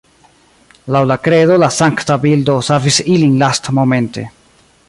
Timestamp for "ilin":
3.17-3.41